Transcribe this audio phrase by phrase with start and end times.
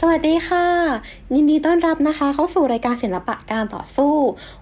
[0.00, 0.66] สวัสดีค่ะ
[1.34, 4.14] ยินดีต้อนรับนะคะ เข้าสู่รายการศิลปะการต่อสู้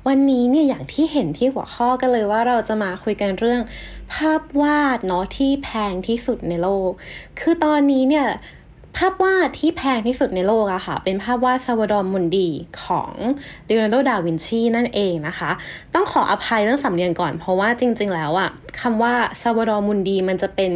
[0.06, 3.60] วันนี้เนี่ยอย่างที่เห็นที่หัวข้อกันเลยว่าเราจะมาคุยกันเรื่อง
[4.12, 6.90] ภาพวาดเนาะที่แพงที่สุดในโลก
[7.40, 8.26] คือตอนนี้เนี่ย
[8.96, 12.48] ภาพวาดที่แพงที่สุดในโลกอะค่ะ เป็นภาพวาด Salvator Mundi
[12.84, 13.12] ของ
[13.66, 15.50] เลโอนาร์โด ดาวินชีนั่นเองนะคะ
[15.94, 20.72] ต้องขออภัยเรื่องสำเนียงก่อน เพราะว่าจริง ๆ แล้วอะคำว่า Salvator Mundi มันจะเป็น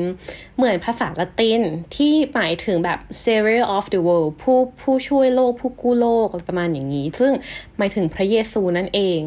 [0.57, 1.61] เหมือนภาษาละติน
[1.97, 7.33] ที่หมายถึงแบบ savior of the world ผู้ผู้ช่วยโลกผู้กู้โลกประมาณอย่างนี้ ซึ่ง
[7.79, 9.19] หมายถึงพระเยซูนั่นเอง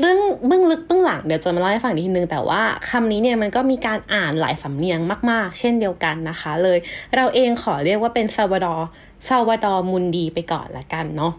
[0.00, 4.98] เรื่องเบื้องลึกเบื้องหลังเดี๋ยวจะมาเล่าให้ฟังอีกทีนึง แต่ว่าคำนี้เนี่ยมันก็มีการอ่านหลายสำเนียง
[5.30, 6.78] มาก ๆ เช่นเดียวกันนะคะ เลย
[7.16, 11.32] เราเองขอเรียกว่าเป็น Salvator Salvator Mundi ไปก่อนละกันเนาะ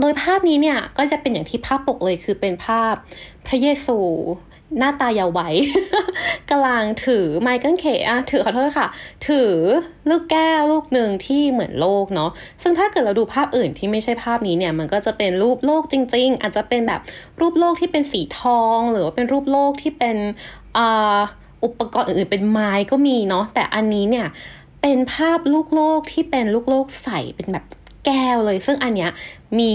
[0.00, 2.94] โดยภาพนี้เนี่ยก็จะเป็นอย่างที่ภาพปกเลยคือเป็นภาพ
[3.46, 3.98] พระเยซู
[4.78, 5.40] หน้าตายาวไว
[6.50, 8.88] กำลังถือไม้กางเขอะถือขอโทษค่ะ
[9.28, 9.52] ถือ
[10.08, 12.30] ลูกแก้วลูกหนึ่งที่เหมือนโลกเนาะ
[12.62, 17.00] ซึ่งถ้าเกิดเราดูภาพอื่นที่ไม่ใช่ภาพนี้เนี่ย มันก็จะเป็นรูปโลกจริง ๆ อาจจะเป็นแบบ
[17.40, 20.16] รูปโลกที่เป็นสีทอง หรือว่าเป็นรูปโลกที่เป็น
[20.76, 20.80] อ
[21.64, 24.26] อุปกรณ์อื่นๆเป็นไม้ก็มีเนาะแต่อันนี้เนี่ย
[24.82, 27.64] เป็นภาพลูกโลกที่เป็นลูกโลกใสเป็นแบบ
[28.06, 29.10] แก้วเลย ซึ่งอันเนี้ย
[29.58, 29.72] มี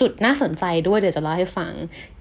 [0.00, 1.72] จุดน่าสนใจด้วยเดี๋ยวจะเล่าให้ฟัง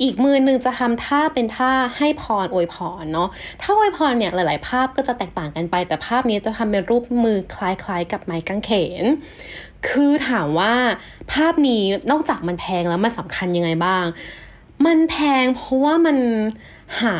[0.01, 3.29] อีกมือหนึ่งจะทำท่าเป็นท่าให้พรอวยพรเนาะ
[3.61, 8.71] ถ้าอวยพรเนี่ยหลาย ๆ ภาพก็จะแตกต่างกันไป แต่ภาพนี้จะทำเป็นรูปมือคล้าย ๆ กับไม้กางเข
[9.03, 9.05] น
[9.87, 10.73] คือถามว่า
[11.33, 14.05] ภาพนี้นอกจากมันแพงแล้วมันสำคัญยังไงบ้าง
[14.85, 16.17] มันแพงเพราะว่ามัน
[17.01, 17.17] หา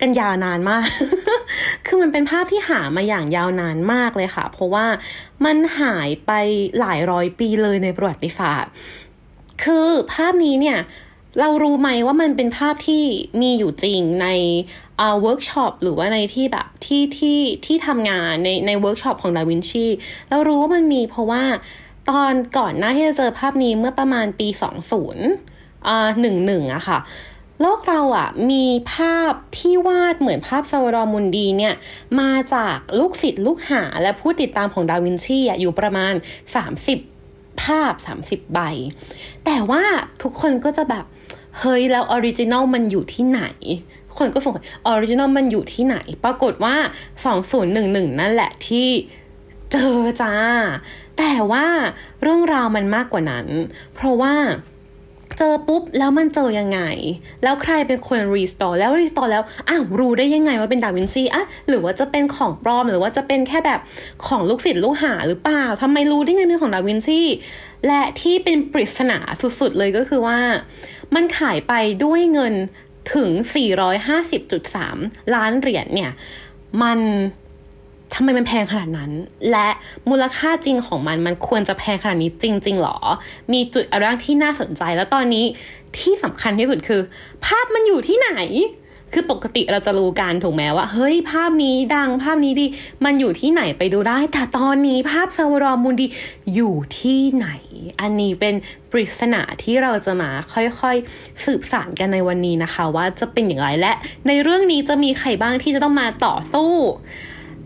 [0.00, 0.88] กันยาวนานมาก
[1.86, 4.86] คือมันเป็นภาพที่หามาอย่างยาวนานมากเลยค่ะ เพราะว่า
[5.44, 6.32] มันหายไป
[6.80, 8.72] หลายร้อยปีเลยในประวัติศาสตร์
[9.62, 10.78] คือภาพนี้เนี่ย
[11.40, 13.04] เรารู้ไหมว่ามันเป็นภาพที่
[13.40, 14.28] มีอยู่จริงใน
[14.98, 19.86] เวิร์กช็อปหรือว่าในที่แบบที่ที่ที่ทำงานในในเวิร์กช็อปของดาวินชี
[20.30, 21.44] เรารู้ว่ามันมีเพราะว่า
[22.10, 24.48] ตอนก่อนหน้าที่จะเจอภาพนี้เมื่อประมาณปี
[25.16, 26.98] 20อ่าหนึ่งหนึ่งอะค่ะ
[27.60, 31.74] โลกเราอะมีภาพที่วาดเหมือนภาพ Salvator Mundi เนี่ย
[32.20, 36.14] มาจากลูกศิษย์ลูกหาและผู้ติดตามของดาวินชีอะอยู่ประมาณ
[36.76, 37.15] 30
[37.62, 37.92] ภาพ
[38.24, 38.60] 30 ใบ
[39.44, 39.82] แต่ว่า
[40.22, 41.04] ทุกคนก็จะแบบ
[41.58, 43.42] เฮ้ย แล้ว original มันอยู่ที่ไหน
[44.18, 46.76] คนก็สงสัย original มันอยู่ที่ไหน ปรากฏว่า
[47.46, 48.88] 2011 นั่นแหละที่
[49.72, 50.34] เจอจ้า
[51.18, 51.66] แต่ว่า
[52.22, 53.46] เรื่องราวมันมากกว่านั้น
[53.94, 54.34] เพราะว่า
[55.38, 56.80] เจอปุ๊บแล้วมันเจอยังไง
[57.42, 63.80] แล้วใครเป็นคน restore แล้ว restore แล้วอ้าวรู้ได้ยังไงว่าเป็นดาวินชีอะหรือว่าจะเป็นของปลอมหรือว่าจะเป็นแค่แบบ
[64.26, 67.20] ของลูกศิษย์ลูกหาหรือเปล่าทำไมรู้ได้ไงเป็นของดาวินชี
[67.86, 69.18] และที่เป็นปริศนา
[69.60, 70.38] สุดๆเลยก็คือว่า
[71.14, 71.72] มันขายไป
[72.04, 72.54] ด้วยเงิน
[73.14, 73.30] ถึง
[74.12, 76.12] 450.3 ล้านเหรียญเนี่ย
[76.82, 77.00] มัน
[78.14, 79.12] ทำไมมันแพงขนาดนั้น
[79.50, 79.68] และ
[80.10, 82.98] มูลค่าจริงของมันมันควรจะแพงขนาดนี้จริง ๆหรอ
[83.52, 85.44] มีจุดอะไรบ้างที่น่าสนใจ แล้วตอนนี้
[85.98, 87.00] ที่สำคัญที่สุดคือ
[87.44, 88.30] ภาพมันอยู่ที่ไหน
[89.12, 92.66] คือปกติเราจะรู้กันถูกไหมว่า เฮ้ย ภาพนี้ดังภาพนี้ดี
[93.04, 96.06] มันอยู่ที่ไหนไปดูได้ แต่ตอนนี้ภาพ Salvator Mundi
[96.54, 97.48] อยู่ที่ไหน
[98.00, 98.54] อันนี้เป็น
[98.90, 103.92] ปริศนาที่เราจะมาค่อยๆ สืบสาวกันในวันนี้นะคะ ว่าจะเป็นอย่างไรและ
[104.26, 106.72] ในเรื่องนี้จะมีใครบ้างที่จะต้องมาต่อสู้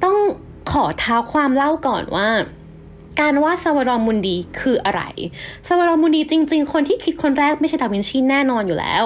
[0.05, 0.19] ต้อง
[0.71, 2.29] ขอเท้าความเล่าก่อนว่า
[3.21, 5.03] การวาด Salvator Mundi คืออะไร
[5.67, 9.03] Salvator Mundi จริง ๆ คนที่คิดคนแรกไม่ใช่ดาวินชีแน่นอนอยู่แล้ว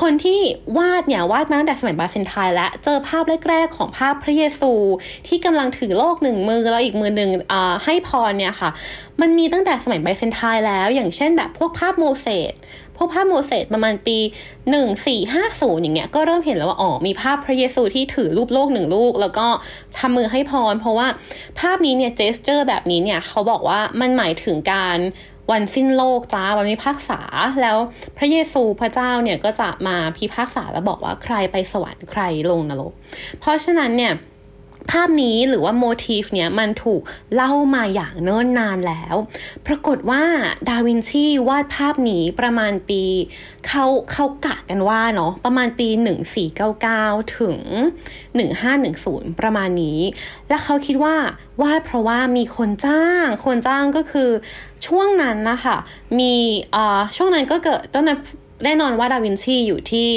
[0.00, 0.40] คนที่
[0.78, 4.72] วาดเนี่ยวาดมาตั้งแต่สมัย Byzantine และเจอภาพแรก ๆ ของภาพพระเยซู
[5.26, 7.30] ที่กำลังถือโลกหนึ่งมือแล้วอีกมือหนึ่ง
[7.84, 8.70] ให้พรเนี่ยค่ะ
[9.20, 12.52] มันมีตั้งแต่สมัยไบเซนไทน์แล้ว อย่างเช่นแบบพวกภาพโมเสส
[12.98, 14.18] พวกภาพโมเสสประมาณปี
[15.00, 19.46] 1450 อย่างเงี้ยก็เริ่มเห็นแล้วว่าอ๋อมีภาพพระเยซูที่ถือรูปโลกหนึ่งลูก แล้วก็
[19.98, 21.08] ทำมือให้พร เพราะว่า
[21.60, 24.98] ภาพนี้เนี่ยเจสเจอร์แบบนี้เนี่ยเขาบอกว่ามันหมายถึงการ
[25.52, 27.20] วันสิ้นโลกจ้าวันพิพากษา
[27.62, 27.76] แล้ว
[28.18, 32.92] พระเยซูพระเจ้าเนี่ยก็จะมาพิพากษาแล้วบอกว่าใครไปสวรรค์ใครลงนรก
[33.40, 34.12] เพราะฉะนั้นเนี่ย
[34.90, 37.00] ภาพนี้หรือว่าโมทีฟเนี่ยมันถูก
[37.34, 39.14] เล่ามาอย่างเนิ่นนานแล้ว
[39.66, 40.22] ปรากฏว่า
[40.68, 43.02] ดาวินชีวาดภาพนี้ประมาณปี
[43.66, 45.88] เขาเขากะกันว่าเนาะประมาณปี
[46.66, 47.58] 1499 ถึง
[48.68, 50.00] 1510 ประมาณนี้
[50.48, 51.16] และเขาคิดว่า
[51.62, 54.30] วาดเพราะว่ามีคนจ้าง คนจ้างก็คือ
[54.86, 55.76] ช่วงนั้นนะคะ
[56.18, 56.32] มี
[56.74, 58.18] อ่าช่วงนั้นก็เกิดตอนนั้น
[58.64, 60.10] แน่นอนว่าดาวินชีอยู่ที่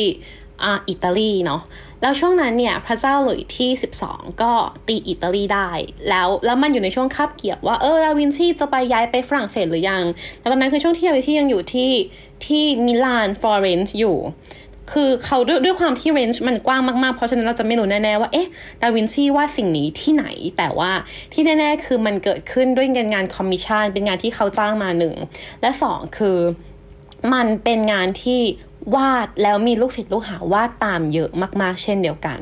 [0.64, 1.62] อ่าอิตาลีเนาะ
[2.02, 3.70] แล้วช่วงนั้นเนี่ยพระเจ้าหลุยส์ที่
[4.04, 4.54] 12 ก็
[4.88, 5.70] ตีอิตาลีได้
[6.10, 10.04] แล้วแล้วมันอยู่ในช่วงคาบเกี่ยวว่าเออดาวินชีจะไปย้ายไปฝรั่งเศสหรือยัง
[10.40, 11.92] แต่ตอนนั้นคือช่วงที่ดาวินชียังอยู่ที่
[12.46, 14.18] ที่มิลานฟลอเรนซ์อยู่
[14.92, 18.48] คือเขาด้วยด้วยความที่ range มันกว้างมากๆ เพราะฉะนั้นเราจะไม่รู้แน่ๆว่าเอ๊ะ
[18.82, 20.26] ดาวินชีวาดสิ่งนี้ที่ไหน
[20.58, 20.92] แต่ว่า
[21.34, 25.16] ที่แน่ๆคือมันเกิดขึ้นด้วยงานงานคอมมิชชั่นเป็นงานที่เขาจ้างมาหนึ่ง
[25.62, 26.38] และสองคือ
[27.34, 28.42] มันเป็นงานที่
[28.96, 31.30] วาดแล้วมีลูกศิษย์ลูกหาวาดตามเยอะ
[31.62, 32.40] มากๆ เช่นเดียวกัน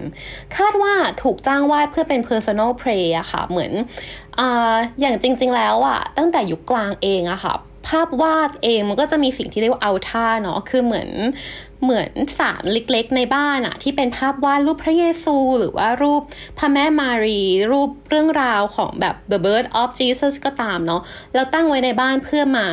[0.55, 3.71] คาดว่าถูกจ้างวาดเพื่อเป็น personal play อะค่ะ เหมือน
[4.39, 4.41] อ
[4.99, 7.55] อย่างจริง ๆ แล้วอะตั้งแต่ยุคกลางเองอะค่ะ
[7.87, 11.09] ภาพวาดเองมันก็จะมีสิ่งที่เรียกว่าเอาท่าเนาะคือเหมือน
[11.83, 16.21] เหมือนสารเล็กๆ ในบ้านอะที่เป็นภาพวาดรูปพระเยซูหรือว่ารูป
[16.57, 17.41] พระแม่มารี
[17.71, 21.01] รูปเรื่องราวของแบบ the birth of Jesus ก็ตามเนาะ
[21.33, 22.67] แล้วตั้งไว้ในบ้านเพื่อมา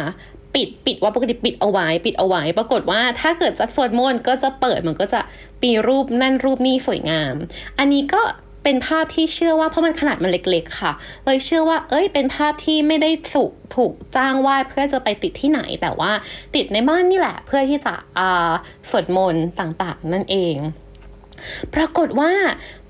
[0.56, 5.20] ปิดปิดว่าปกติปิดเอาไว้ปิดเอาไว้ ปรากฏว่าถ้าเกิดจะสวดมนต์ก็จะเปิดมันก็จะ
[5.62, 7.35] ปีรูปนั่นรูปนี้สวยงาม
[7.79, 8.23] อันนี้ก็
[8.64, 10.93] เป็นภาพที่เชื่อว่าเพราะมันขนาดมันเล็กๆ ค่ะ
[11.25, 16.12] เลยเชื่อว่า เอ้ย เป็นภาพที่ไม่ได้สุกถูกจ้างวาดเพื่อจะไปติดที่ไหน แต่ว่า
[16.55, 18.53] ติดในบ้านนี่แหละ เพื่อที่จะอ่า
[18.91, 20.56] สวดมนต์ต่างๆ นั่นเอง
[21.75, 22.33] ปรากฏว่า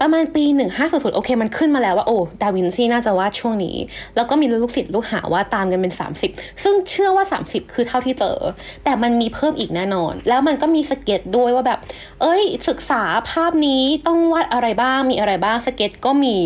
[0.01, 0.45] ประมาณปี
[0.81, 3.77] 1500โอเค มันขึ้นมาแล้วว่า โอ้ดาวินชีน่าจะวาดช่วงนี้
[4.17, 5.93] แล้วก็มีลูกศิษย์ลูกหาวาดตามกันเป็น
[6.29, 8.39] 30 ซึ่งเชื่อว่า 30 คือเท่าที่เจอ
[8.85, 11.79] แต่มันมีเพิ่มอีกแน่นอน แล้วมันก็มีสเก็ตด้วยว่าแบบ
[12.21, 16.37] เอ้ย ศึกษาภาพนี้ต้องวาดอะไรบ้างมีอะไรบ้างสเก็ตก็มี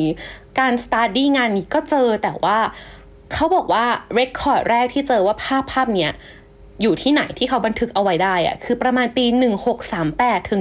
[0.58, 2.58] การ study งานนี้ก็เจอแต่ว่า
[3.32, 6.12] เขาบอกว่า record แรกที่เจอว่าภาพภาพเนี้ย
[6.82, 9.24] อยู่ที่ไหนที่เขาบันทึกเอาไว้ได้อะคือประมาณปี
[9.88, 10.60] 1638 ถึง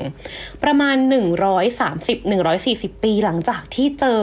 [0.00, 0.96] 1641 ประมาณ
[1.74, 4.20] 130 140 ปีหลังจากที่เจอ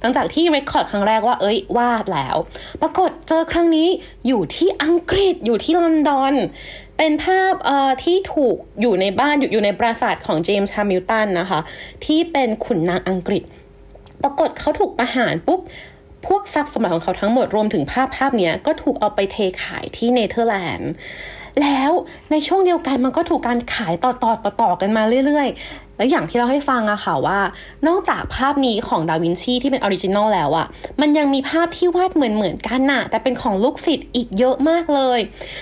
[0.00, 2.36] หลังจากที่เรคคอร์ดครั้งแรกว่า เอ้ยวาดแล้ว
[2.82, 3.88] ปรากฏเจอครั้งนี้
[4.26, 6.34] อยู่ที่อังกฤษอยู่ที่ลอนดอน
[6.98, 11.60] เป็นภาพเอ่อที่ถูกอยู่ในบ้านอยู่อยู่ในปราสาทของเจมส์ฮามิลตันนะคะ
[12.04, 13.44] ที่เป็นขุนนางอังกฤษ
[14.22, 15.60] ปรากฏเขาถูกประหารปุ๊บ
[16.26, 20.92] พวกทรัพย์สมบัติของเขาทั้งหมดรวมถึงภาพภาพนี้ก็ถูกเอาไปเทขายที่เนเธอร์แลนด์
[21.62, 21.90] แล้ว
[22.30, 25.48] ในช่วงเดียวกันมันก็ถูกการขายต่อต่อต่อต่อกันมาเรื่อย
[26.00, 27.38] แล้วอย่างที่เราให้ฟังอะค่ะว่า
[27.88, 30.66] นอกจากภาพนี้ของดาวินชีที่เป็น original แล้วอะ
[31.00, 35.20] มันยังมีภาพที่วาดเหมือนเหมือนกันน่ะ แต่เป็นของลูกศิษย์อีกเยอะมากเลย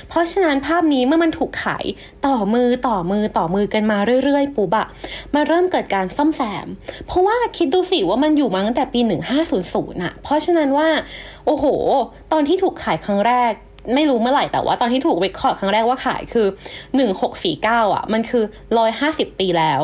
[0.08, 1.85] เพราะฉะนั้นภาพนี้เมื่อมันถูกขาย
[2.26, 4.87] ต่อมือต่อมือต่อมือกันมาเรื่อยๆปุ๊บอะ
[5.35, 6.67] มาเริ่มเกิดการซ่อมแซม
[7.06, 9.00] เพราะว่าคิดดูสิว่ามันอยู่มาตั้งแต่ปี
[9.50, 10.88] 1500อะเพราะฉะนั้นว่า
[11.46, 11.64] โอ้โห
[12.32, 13.52] ตอนที่ถูกขายครั้งแรก
[13.94, 16.46] ไม่รู้เมื่อไหร่แต่ว่าตอนที่ถูกเรคคอร์ดครั้งแรกว่าขายคือ
[17.20, 18.44] 1649อะ มันคือ
[18.93, 19.81] 150 ปีแล้ว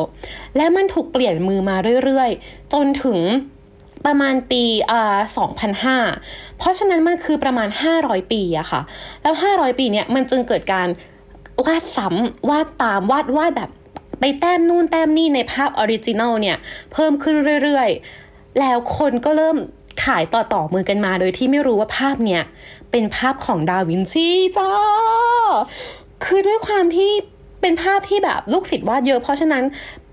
[0.57, 3.19] และมันถูกเปลี่ยนมือมาเรื่อยๆ จนถึง
[4.05, 5.17] ประมาณปีอ่า
[5.87, 7.69] 2005 เพราะฉะนั้นมันคือประมาณ
[7.99, 8.81] 500 ปีอะค่ะ
[9.21, 10.87] แล้ว 500 ปีเนี้ยมันจึงเกิดการ
[11.65, 13.69] วาดซ้ำวาดตามวาดวาดแบบ
[14.19, 16.57] ไปแต้มนู่นแต้มนี่ในภาพออริจินัลเนี่ย
[16.93, 19.57] เพิ่มขึ้นเรื่อยๆ แล้วคนก็เริ่ม
[20.05, 22.41] ขายต่อต่อมือกันมาโดยที่ไม่รู้ว่าภาพเนี่ย
[22.97, 24.71] เป็นภาพของดาวินชีจ้า
[26.23, 27.11] คือด้วยความที่
[27.61, 29.63] เป็นภาพที่แบบลูกศิษย์วาดเยอะ เพราะฉะนั้น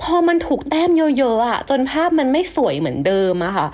[0.02, 3.67] พอมันถูกแต้มเยอะๆอะจนภาพมันไม่สวยเหมือนเดิมอะค่ะ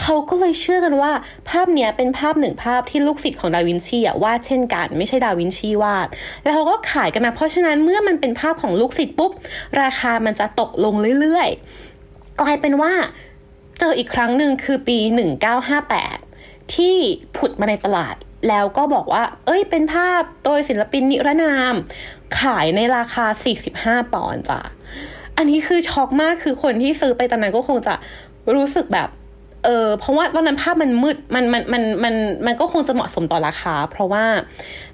[0.00, 1.12] เขาก็เลยเชื่อกันว่า
[1.50, 6.08] ภาพเนี้ยเป็นภาพหนึ่งภาพที่ลูกศิษย์ของดาวินชีอะวาดเช่นกัน ไม่ใช่ดาวินชีวาด
[6.44, 9.32] แล้วเขาก็ขายกันมา เพราะฉะนั้นเมื่อมันเป็นภาพของลูกศิษย์ปุ๊บ
[9.80, 12.92] ราคามันจะตกลงเรื่อยๆกลายเป็นว่า
[13.78, 14.98] เจออีกครั้งหนึ่งคือปี
[15.86, 16.96] 1958 ที่
[17.36, 18.16] ผุดมาในตลาด
[18.48, 21.74] แล้วก็บอกว่า เอ้ย เป็นภาพโดยศิลปินนิรนาม
[22.40, 23.26] ขายในราคา
[23.68, 24.60] 45 ปอนด์จ้ะ
[25.36, 27.94] อันนี้คือช็อกมากคือคนที่ซื้อไปตอนนั้นก็คงจะ
[28.54, 29.10] รู้สึกแบบ
[29.64, 32.14] เออ เพราะว่าตอนนั้นภาพมันมืด มัน มัน มัน มัน
[32.46, 34.24] มันก็คงจะเหมาะสมต่อราคา เพราะว่า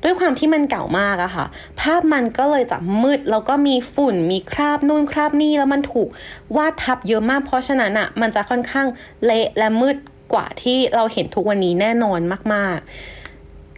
[0.02, 1.46] ด้วยความที่มันเก่ามากอะค่ะ
[1.80, 6.08] ภาพมันก็เลยจะมืด แล้วก็มีฝุ่น มีคราบนู่นคราบนี่ แล้วมันถูก
[6.56, 8.86] วาดทับเยอะมาก เพราะฉะนั้นอะมันจะค่อนข้าง
[9.24, 9.96] เละและมืด
[10.32, 12.20] กว่าที่เราเห็นทุกวันนี้แน่นอน
[12.54, 13.19] มาก ๆ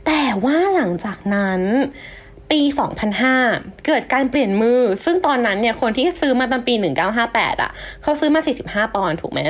[0.07, 1.61] แต่ว่าหลังจากนั้น
[2.51, 2.61] ปี
[3.23, 6.75] 2005 เกิดการเปลี่ยนมือ ซึ่งตอนนั้นเนี่ยคนที่ซื้อมาตอนปี
[7.19, 7.71] 1958 อะ
[8.03, 9.41] เขาซื้อมา 45 ปอนด์ถูกไหม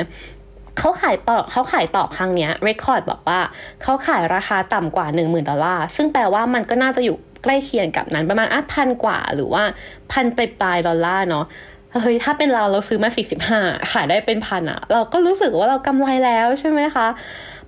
[0.79, 3.39] เขาขายต่อเขาขายต่อครั้งเนี้ยเรคคอร์ดบอกว่า
[3.81, 9.63] เขาขายราคาต่ำกว่า 10,000 ดอลลาร์ ซึ่งแปลว่ามันก็น่าจะอยู่ใกล้เคียงกับนั้นประมาณอะพันกว่าหรือว่า
[10.11, 11.45] พันปลายดอลลาร์เนาะ
[11.93, 13.09] เฮ้ยถ้าเป็นเราเราซื้อมา
[13.49, 17.07] 45 ขายได้เป็นพันอะเราก็รู้สึกว่าเรากำไรแล้วใช่ไหมคะ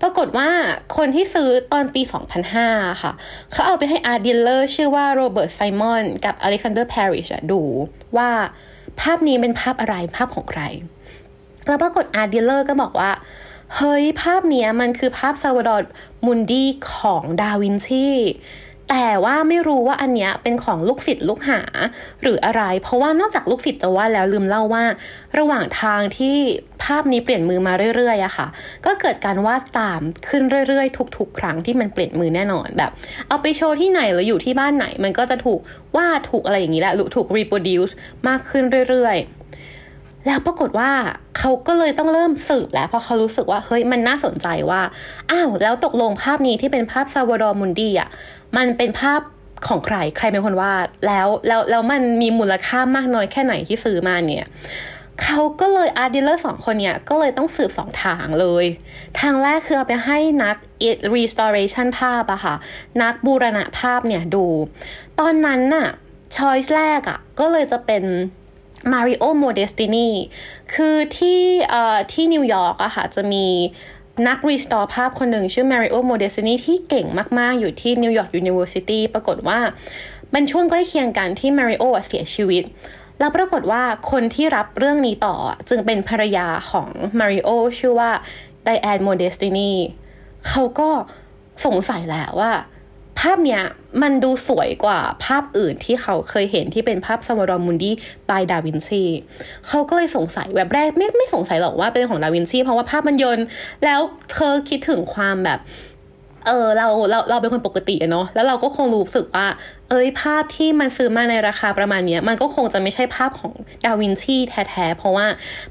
[0.05, 0.49] ปรากฏว่า
[0.97, 2.01] คนที่ซื้อตอนปี
[2.51, 3.13] 2005 ค่ะ
[3.51, 7.61] เขาเอาไปให้ art dealer ชื่อว่าโรเบิร์ตไซมอนกับอเล็กซานเดอร์แพริชดู
[8.17, 8.29] ว่า
[9.01, 10.61] ภาพนี้เป็นภาพอะไรภาพของใคร
[11.67, 13.11] แล้วปรากฏ art dealer ก็บอกว่า
[13.75, 16.63] เฮ้ย ภาพนี้มันคือภาพ Salvator Mundi
[16.95, 18.07] ของดาวินชี
[18.89, 21.61] แต่ว่าไม่รู้ว่าอันเนี้ยเป็นของลูกศิษย์ลูกหา
[22.21, 24.83] หรืออะไร เพราะว่านอกจากลูกศิษย์จะวาดแล้วลืมเล่าว่า
[25.37, 26.37] ระหว่างทางที่
[26.83, 28.47] ภาพนี้เปลี่ยนมือมาเรื่อยๆอะค่ะ
[28.85, 32.91] ก็เกิดการวาดตามขึ้นเรื่อยๆ ทุก ๆ ครั้งที่มันเปลี่ยนมือแน่นอนแบบ
[33.27, 35.59] เอาไปโชว์ที่ไหนหรืออยู่ที่บ้านไหน มันก็จะถูก
[35.97, 37.93] วาดถูกอะไรอย่างนี้แหละหรือถูก reproduce
[38.27, 40.91] มากขึ้นเรื่อยๆ แล้วปรากฏว่า
[41.47, 44.81] เขาก็เลยต้องเริ่มสืบแล้วเพราะเขารู้สึกว่าเฮ้ยมันน่าสนใจว่า
[45.31, 48.09] อ้าวแล้วตกลงภาพนี้ที่เป็นภาพ Salvator Mundi อะ
[48.57, 49.21] มันเป็นภาพ
[49.67, 54.45] ของใครใครเป็นคนวาดแล้วแล้วแล้วมันมีมูลค่ามากน้อยแค่ไหนที่ซื้อมาเนี่ย
[55.23, 58.65] เขาก็เลย art dealer สองคนเนี่ยก็เลยต้องสืบสองทางเลย
[59.19, 60.55] ทางแรกคือเอาไปให้นัก
[61.15, 62.55] restoration ภาพอะค่ะ
[63.01, 64.45] นักบูรณะภาพเนี่ยดู
[65.19, 65.87] ตอนนั้นน่ะ
[66.37, 68.03] choice แรกอะก็เลยจะเป็น
[68.93, 70.09] Mario Modestini
[70.73, 71.39] คือที่
[71.69, 73.45] เอ่อที่นิวยอร์กอะค่ะจะมี
[74.27, 77.07] นัก restore ภาพคนหนึ่งชื่อ Mario Modestini ที่เก่ง
[77.39, 79.59] มาก ๆ อยู่ที่ New York University ปรากฏว่า
[80.33, 82.63] มันช่วงใกล้เคียงกันที่ Mario เสียชีวิต
[83.19, 85.35] แล้วปรากฏว่าคนที่รับเรื่องนี้ต่อ
[85.69, 86.87] จึงเป็นภรรยาของ
[87.19, 87.49] Mario
[87.79, 88.11] ชื่อว่า
[88.65, 89.71] Diane Modestini
[90.47, 90.89] เขาก็
[91.65, 92.51] สงสัยแหละว่า
[93.19, 93.63] ภาพเนี้ย
[94.01, 99.03] มันดูสวยกว่าภาพอื่นที่เขาเคยเห็นที่เป็นภาพ Salvator Mundi by ดาวินชี
[99.67, 103.39] เขาก็เลยสงสัยแบบแรกไม่ไม่สงสัยหรอกว่าเป็นของดาวินชีเพราะว่าภาพมันยน
[103.85, 103.99] แล้ว
[104.31, 105.59] เธอคิดถึงความแบบ
[106.47, 109.47] เออเราเราเราเป็นคนปกติเนาะแล้วเราก็คงรู้สึกว่า
[109.89, 113.53] เอ้ยภาพที่มันซื้อมาในราคาประมาณเนี้ยมันก็คงจะไม่ใช่ภาพของ
[113.85, 115.27] ดาวินชีแท้ๆ เพราะว่า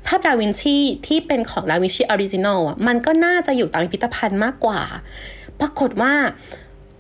[0.07, 4.81] ภาพดาวินชีที่เป็นของดาวินชี original อะมันก็น่าจะอยู่ตามพิพิธภัณฑ์มากกว่า
[5.61, 6.13] ปรากฏว่า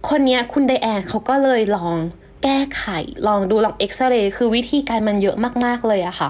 [0.08, 1.96] คนเนี้ยคุณไดแอนเขาก็เลยลอง
[2.44, 2.84] แก้ไข
[3.26, 6.28] ลองดูลองเอ็กซเรย์คือวิธีการมันเยอะมาก ๆ เลยอะค่ะ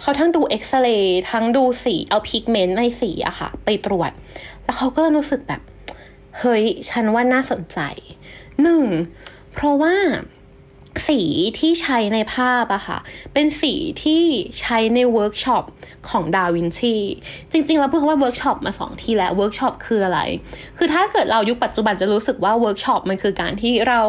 [0.00, 4.10] เขาทั้งดูเอ็กซเรย์ทั้งดูสี เอา pigment ในสีอะค่ะ ไปตรวจ
[4.64, 5.60] แล้วเขาก็รู้สึกแบบ
[6.38, 7.78] เฮ้ย ฉันว่าน่าสนใจ
[8.62, 8.86] หนึ่ง
[9.52, 9.94] เพราะว่า
[11.08, 11.20] สี
[11.58, 12.98] ที่ใช้ในภาพอะค่ะ
[13.34, 14.22] เป็นสีที่
[14.60, 15.64] ใช้ในเวิร์กช็อป
[16.08, 16.96] ของดาวินชี
[17.52, 20.20] จริงๆ เราพูดคำว่าเวิร์กช็อปมาสองทีแล้วเวิร์กช็อปคืออะไร
[20.78, 24.00] คือถ้าเกิดเรายุคปัจจุบันจะรู้สึกว่าเวิร์กช็อปมันคือการที่เรา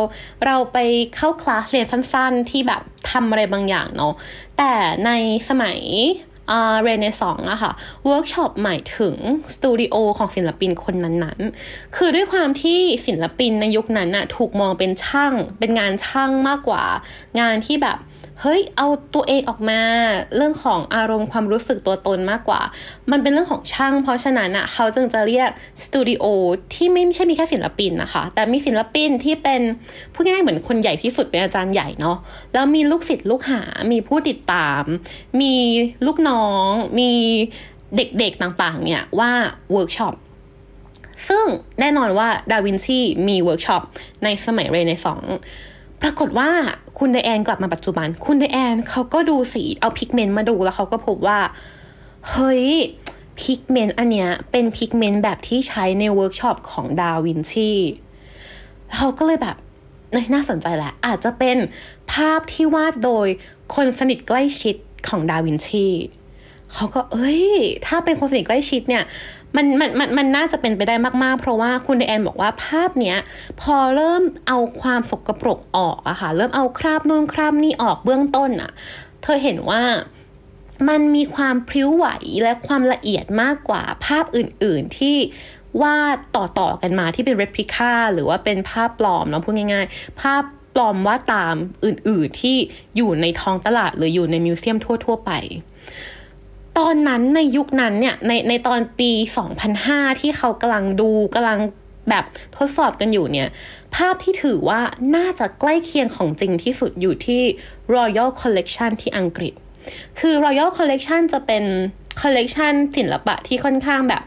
[0.45, 0.77] เราไป
[1.15, 4.13] เข้าคลาสเรียนสั้นๆ ที่แบบทำอะไรบางอย่างเนาะ
[4.57, 4.73] แต่
[5.05, 5.11] ใน
[5.49, 5.79] สมัย
[6.83, 7.71] เรเนซองส์อะค่ะ
[8.05, 9.15] เวิร์กช็อปหมายถึง
[9.55, 16.83] สตูดิโอของศิลปินคนนั้นๆ คือด้วยความที่ศิลปินในยุคนั้นอะถูกมองเป็นช่าง เป็นงานช่างมากกว่า
[17.39, 17.97] งานที่แบบ
[18.41, 19.81] เฮ้ยเอาตัวเองออกมา
[20.35, 22.61] เรื่องของอารมณ์ความรู้สึกตัวตนมากกว่า
[23.11, 25.49] มันเป็นเรื่องของช่าง เพราะฉะนั้นอะเขาจึงจะเรียก
[25.83, 26.23] สตูดิโอ
[26.73, 29.61] ที่ไม่ใช่มีแค่ศิลปินนะคะ แต่มีศิลปินที่เป็น
[30.13, 32.17] พูดง่ายเหมือนคนใหญ่ที่สุดเป็นอาจารย์ใหญ่เนาะ
[32.53, 33.61] แล้วมีลูกศิษย์ลูกหา
[33.91, 34.83] มีผู้ติดตาม
[35.41, 35.53] มี
[36.05, 37.11] ลูกน้อง มี
[37.95, 39.31] เด็กๆต่างๆ เนี่ยว่า
[39.71, 40.15] เวิร์กช็อป
[41.29, 41.45] ซึ่ง
[41.79, 43.83] แน่นอนว่าดาวินชีมีเวิร์กช็อป
[44.23, 45.37] ในสมัยเรเนซองส์
[46.01, 46.49] ปรากฏว่า
[46.99, 51.39] คุณไดแอนกลับมาปัจจุบัน คุณไดแอนเขาก็ดูสีเอา pigment มาดูแล้วเขาก็พบว่า
[52.31, 52.65] เฮ้ย
[53.41, 57.71] pigment อันเนี้ยเป็น pigment แบบที่ใช้ในเวิร์กช็อปของดาวินชี
[58.95, 59.55] เขาก็เลยแบบ
[60.33, 61.57] น่าสนใจแหละ อาจจะเป็น
[62.11, 63.27] ภาพที่วาดโดย
[63.75, 64.75] คนสนิทใกล้ชิด
[65.07, 65.87] ของดาวินชี
[66.73, 67.43] เขาก็เอ้ย
[67.85, 69.03] ถ้าเป็นคนสนิทใกล้ชิดเนี่ย
[69.55, 73.17] มันมันมันมันน่าจะเป็นไปได้มากๆ เพราะว่าคุณเดแอนบอกว่าภาพเนี้ย
[73.61, 78.71] พอเริ่มเอาความสกปรกออกอะค่ะ เริ่มเอาคราบนู่นคราบนี่ออกเบื้องต้นอะ
[79.23, 79.83] เธอเห็นว่า
[80.89, 82.07] มันมีความพริ้วไหว
[82.43, 85.17] และความละเอียดมากกว่าภาพอื่นๆที่
[85.81, 90.43] วาดต่อๆกันมาที่เป็นเรปลิก้าหรือว่าเป็นภาพปลอมเนาะพูดง่ายๆ ภาพ
[90.75, 92.57] ปลอมว่าตามอื่นๆที่
[92.97, 95.31] อยู่ในท้องตลาดหรืออยู่ใน museum ทั่ว ๆ ไป
[96.77, 99.11] ตอนนั้นในยุคนั้นเนี่ยในในตอนปี
[99.65, 101.59] 2005 ที่เขากำลังดูกำลัง
[102.09, 102.25] แบบ
[102.57, 103.47] ทดสอบกันอยู่เนี่ย
[103.95, 104.81] ภาพที่ถือว่า
[105.15, 107.41] น่าจะใกล้เคียงของจริงที่สุดอยู่ที่
[107.95, 109.53] Royal Collection ที่อังกฤษ
[110.19, 111.63] คือ Royal Collection จะเป็น
[112.21, 114.21] คอลเลกชันศิลปะที่ค่อนข้างแบบ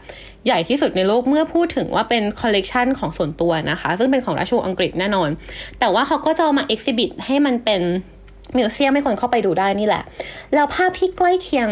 [0.45, 5.29] ใหญ่ที่สุดในโลกเมื่อพูดถึงว่าเป็นคอลเลกชันของส่วนตัวนะคะ ซึ่งเป็นของราชวงศ์อังกฤษแน่นอน
[5.79, 7.81] แต่ว่าเขาก็จะมา exhibit ให้มันเป็น
[8.57, 10.03] museum ให้คนเข้าไปดูได้นี่แหละ
[10.53, 11.69] แล้วภาพที่ใกล้เคียง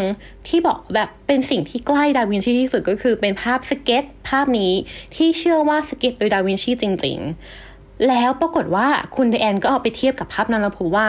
[0.48, 4.72] ที่บอกแบบเป็นสิ่งที่ใกล้ดาวินชีที่สุดก็คือเป็นภาพสเก็ตภาพนี้
[5.14, 7.18] ที่เชื่อว่าสเก็ตโดยดาวินชีจริง
[7.62, 11.08] ๆ แล้วปรากฏว่าคุณไดแอนก็เอาไปเทียบกับภาพนั้นแล้วพบว่า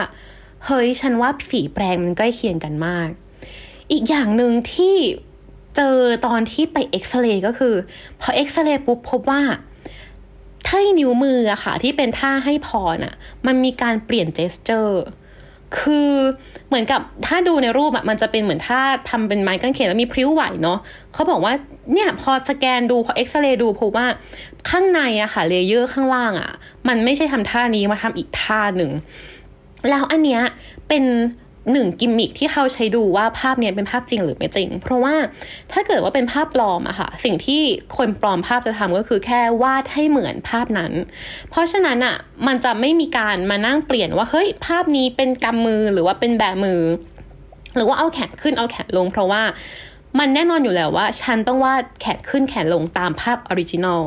[0.66, 3.10] เฮ้ยฉันว่าฝีแปรงมันใกล้เคียงกันมาก
[3.92, 4.96] อีกอย่างหนึ่งที่
[5.76, 7.76] เจอตอนที่ไปเอ็กซเรย์ก็คือ
[8.22, 9.42] พอเอ็กซเรย์ปุ๊บพบว่า
[10.68, 13.14] ท่านิ้วมืออะค่ะ ที่เป็นท่าให้พรอะ
[13.46, 15.04] มันมีการเปลี่ยน gesture
[15.78, 16.12] คือ
[16.68, 20.78] เหมือนกับถ้าดูในรูปอะมันจะเป็นเหมือนท่าทำเป็นไม้กางเขนแล้วมีพริ้วไหวเนาะ
[21.14, 21.54] เขาบอกว่า
[21.94, 24.08] เนี่ยพอสแกนดูพอเอ็กซเรย์ดูพบว่า
[24.70, 26.52] ข้างในอะค่ะ layer ข้างล่างอะ
[26.88, 28.92] มันไม่ใช่ทำท่านี้มาทำอีกท่าหนึ่ง
[29.90, 30.42] แล้วอันเนี้ย
[30.88, 31.04] เป็น
[31.72, 35.16] หนึ่งกิมมิคที่เขาใช้ดูว่าภาพเนี้ยเป็นภาพจริงหรือไม่จริง เพราะว่า
[35.72, 37.62] ถ้าเกิดว่าเป็นภาพปลอมอะค่ะ สิ่งที่
[37.98, 40.94] คนปลอมภาพจะทำก็คือแค่วาดให้เหมือนภาพนั้น
[41.50, 42.16] เพราะฉะนั้นอะ
[42.48, 46.82] มันจะไม่มีการมานั่งเปลี่ยนว่าเฮ้ยภาพนี้เป็นกำมือหรือว่าเป็นแบบมือ
[47.76, 49.44] หรือว่าเอาแขนขึ้นเอาแขนลง เพราะว่า
[50.20, 54.00] มันแน่นอนอยู่แล้วว่า ฉันต้องวาดแขนขึ้นแขนลงตามภาพ original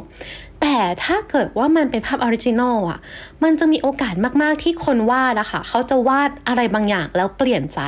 [0.62, 2.98] แต่ถ้าเกิดว่ามันเป็นภาพ original อะ
[3.42, 7.80] มันจะมีโอกาสมากๆที่คนวาดอะค่ะ เขาจะวาดอะไรบางอย่างแล้วเปลี่ยนใจ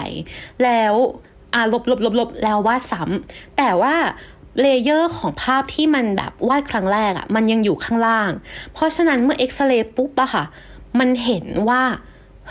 [0.64, 0.94] แล้ว
[1.54, 3.94] อ่าลบลบลบลบแล้ววาดซ้ำแต่ว่า
[4.60, 8.30] layer ของภาพที่มันแบบวาดครั้งแรกอะมันยังอยู่ข้างล่าง
[8.72, 10.44] เพราะฉะนั้นเมื่อเอ็กซเรย์ปุ๊บอะค่ะ
[10.98, 11.82] มันเห็นว่า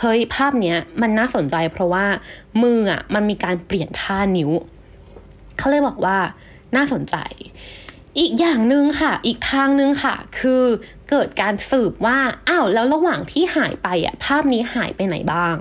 [0.00, 2.04] เฮ้ยภาพเนี้ยมันน่าสนใจเพราะว่า
[2.62, 4.50] มืออะมันมีการเปลี่ยนท่านิ้ว
[5.58, 6.16] เขาเลยบอกว่า
[6.76, 7.16] น่าสนใจ
[8.18, 10.62] อีกอย่างหนึ่งค่ะ อีกทางหนึ่งค่ะ คือ
[11.10, 12.18] เกิดการสืบว่า
[12.48, 15.56] อ้าว แล้วระหว่างที่หายไปอะภาพนี้หายไปไหนบ้าง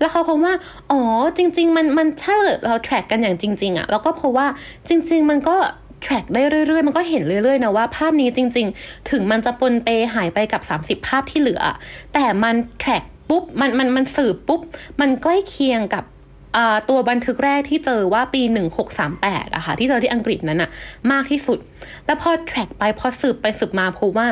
[0.00, 0.54] แล้วเขาพบว่า
[0.90, 1.00] อ๋อ
[1.36, 4.46] จริง ๆ มัน มันถ้าเกิดเรา track กันอย่างจริง ๆอะเราก็พบว่า
[4.88, 5.56] จริง ๆ มันก็
[6.04, 10.62] track ได้เรื่อยๆ มันก็เห็นเรื่อยๆนะว่าภาพนี้จริง ๆ ถึงมันจะปนเปหายไปกับ
[11.00, 11.62] 30 ภาพที่เหลือ
[12.14, 14.60] แต่มัน track ปุ๊บ มัน มัน มันสืบปุ๊บ
[15.00, 16.04] มันใกล้เคียงกับ
[16.88, 18.42] ตัวบันทึกแรกที่เจอว่าปี
[18.98, 20.70] 1638อะค่ะที่เจอที่อังกฤษนั้นอะ
[21.12, 21.58] มากที่สุด
[22.06, 24.26] แล้วพอ track ไปพอสืบไปสืบมาพบว่า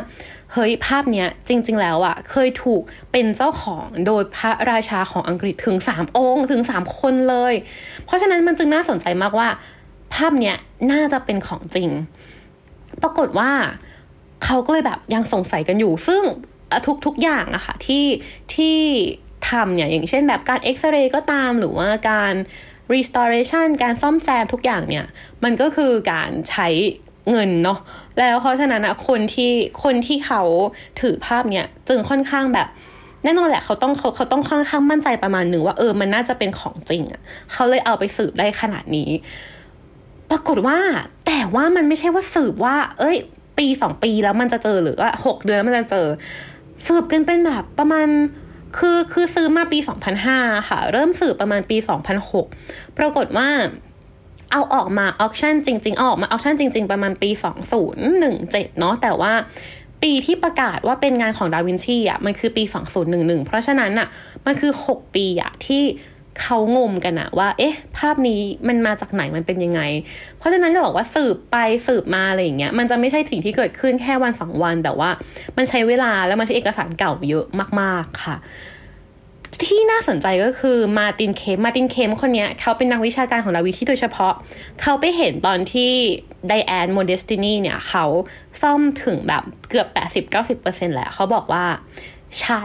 [0.53, 7.55] เฮ้ยภาพเนี้ยจริง ๆ แล้วอะเคยถูกเป็นเจ้าของโดยพระราชาของอังกฤษถึง 3 องค์ถึง 3 คนเลย
[8.05, 9.49] เพราะฉะนั้นมันจึงน่าสนใจมากว่า
[10.15, 10.57] ภาพเนี้ย
[10.93, 11.89] น่าจะเป็นของจริง
[13.03, 13.51] ปรากฏว่า
[14.45, 16.23] เขาก็เลยแบบยังสงสัยกันอยู่ ซึ่ง
[16.87, 18.05] ทุกทุกอย่างอะค่ะที่
[18.55, 18.79] ที่
[19.51, 22.35] ทำเนี่ยอย่างเช่นแบบการเอ็กซเรย์ก็ตามหรือว่าการ
[22.95, 25.07] restoration การซ่อมแซมทุกอย่างเนี่ย
[25.45, 26.69] มันก็คือการใช้
[27.31, 27.79] เงินเนาะ
[28.19, 30.43] แล้วเพราะฉะนั้นอะคนที่คนที่เขา
[31.01, 32.69] ถือภาพเนี่ยจึงค่อนข้างแบบ
[33.25, 37.21] แน่นอนแหละเขาต้องเขาเขาต้องค่อนข้างมั่นใจประมาณหนึ่งว่าเออมันน่าจะเป็นของจริงอะ
[37.53, 39.11] เขาเลยเอาไปสืบได้ขนาดนี้
[40.31, 40.79] ปรากฏว่า
[41.27, 43.17] แต่ว่ามันไม่ใช่ว่าสืบว่า เอ้ย
[43.59, 46.07] ปีสองปีแล้วมันจะเจอหรือว่าหกเดือนมันจะเจอ
[46.87, 48.09] สืบกันเป็นแบบประมาณ
[48.79, 49.79] คือคือซื้อมาปี
[50.25, 51.77] 2005 ค่ะ เริ่มสืบประมาณปี
[52.37, 53.49] 2006 ปรากฏว่า
[54.53, 57.31] เอาออกมา auction จริง ๆ ออกมา auction จริง ๆ ประมาณปี
[58.05, 59.33] 2017 เนาะแต่ว่า
[60.03, 62.63] ปีที่ประกาศว่าเป็นงานของดาวินชีอะมันคือปี
[63.05, 64.09] 2011 เพราะฉะนั้นอะ
[64.47, 65.83] มันคือ 6 ปีอะที่
[66.43, 69.81] เขางมกันอะว่า เอ๊ะ ภาพนี้มันมาจากไหนมันเป็นยังไง
[70.39, 75.11] เพราะฉะนั้นจะบอกว่าสืบไปสืบมาอะไรอย่างเงี้ยมันจะไม่ใช่สิ่งที่เกิดขึ้นแค่วันสองวัน แต่ว่า
[75.57, 77.47] มันใช้เวลาแล้วมันใช้เอกสารเก่าเยอะ
[77.81, 78.37] มาก ๆค่ะ
[79.65, 84.33] ที่น่าสนใจก็คือ Martin Kemp Martin Kemp คนนี้เขาเป็นนักวิชาการของดาวินชีโดยเฉพาะ
[84.83, 85.93] เขาไปเห็นตอนที่
[86.49, 88.05] Dianne Modestini เนี่ยเขา
[88.63, 89.87] ซ่อมถึงแบบเกือบ
[90.43, 91.65] 80-90%แล้วเขาบอกว่า
[92.41, 92.63] ใช่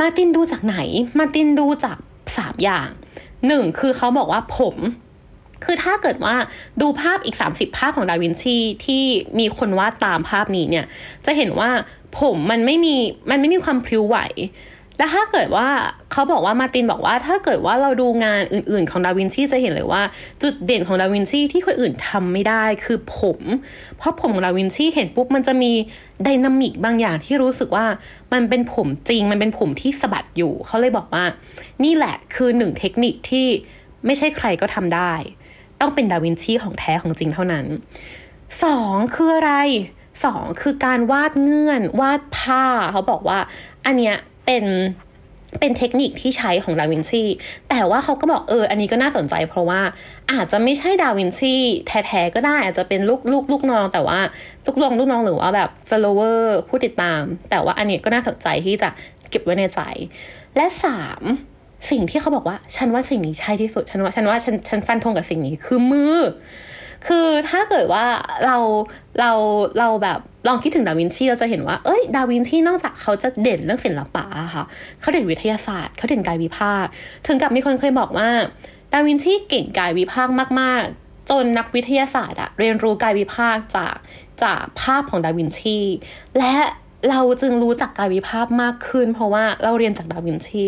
[0.00, 0.76] Martin ดูจากไหน
[1.18, 1.98] Martin ดูจาก
[2.38, 2.88] สามอย่าง
[3.46, 4.76] หนึ่งคือเขาบอกว่าผม
[5.64, 6.34] คือถ้าเกิดว่า
[6.80, 9.02] ดูภาพอีก 30 ภาพของดาวินชีที่
[9.38, 10.86] มีคนวาดตามภาพนี้เนี่ย
[11.26, 11.70] จะเห็นว่า
[12.20, 12.96] ผมมันไม่มี
[13.30, 14.18] มันไม่มีความพลิ้วไหว
[15.02, 15.68] และถ้าเกิดว่า
[16.12, 20.02] เขาบอกว่ามาตินบอกว่าถ้าเกิดว่าเราดูงานอื่นๆ ของดาวินชีจะเห็นเลยว่า
[20.42, 23.40] จุดเด่นของดาวินชีที่คนอื่นทำไม่ได้คือผม
[23.96, 25.72] เพราะผมของดาวินชีเห็นปุ๊บมันจะมี
[26.26, 27.86] ดินามิกบางอย่างที่รู้สึกว่า
[28.32, 31.24] มันเป็นผมจริง มันเป็นผมที่สะบัดอยู่เขาเลยบอกว่า
[31.84, 33.46] นี่แหละคือหนึ่งเทคนิคที่
[34.06, 35.12] ไม่ใช่ใครก็ทำได้
[35.80, 37.66] ต้องเป็นดาวินชีของแท้ของจริงเท่านั้น
[38.64, 39.54] สองคืออะไร
[40.24, 43.38] สองคือการวาดเงื่อนวาดผ้าเขาบอกว่า
[43.86, 44.64] อันเนี้ย เป็น
[45.60, 47.24] เป็นเทคนิคที่ใช้ของดาวินชี
[47.70, 49.80] แต่ว่าเขาก็บอกเออ อันนี้ก็น่าสนใจ เพราะว่า
[50.32, 51.54] อาจจะไม่ใช่ดาวินชี
[51.86, 54.18] แท้ๆก็ได้ อาจจะเป็นลูกลูกลูกน้องแต่ว่า
[54.66, 58.88] ลูกน้องลูกน้องหรือว่าแบบ follower ผู้ติดตาม แต่ว่าอันนี้ก็น่าสนใจที่จะ
[59.30, 59.80] เก็บไว้ในใจ
[60.56, 61.22] และสาม
[61.90, 66.18] สิ่งที่เขาบอกว่า ฉันว่าสิ่งนี้ใช่ที่สุด ฉันว่าฉันว่าฉันฉันฟันธงกับสิ่งนี้คือมือ
[67.06, 68.04] คือถ้าเกิดว่า
[68.44, 68.56] เรา
[69.20, 69.30] เรา
[69.78, 74.64] เราแบบลองคิดถึงดาวินชีเราจะเห็นว่า เอ้ย ดาวินชีนอกจากเขาจะเด่นเรื่องศิลปะค่ะ
[75.00, 76.84] เขาเด่นวิทยาศาสตร์เขาเด่นกายวิภาค
[77.26, 78.30] ถึงกับมีคนเคยบอกว่า
[78.92, 80.28] ดาวินชีเก่งกายวิภาค
[80.60, 83.94] มาก ๆ จนนักวิทยาศาสตร์อะเรียนรู้กายวิภาคจาก
[84.42, 85.78] จากภาพของดาวินชี
[86.38, 86.56] และ
[87.10, 90.66] เราจึงรู้จักกายวิภาพมากขึ้น เพราะว่าเราเรียนจากดาวินชี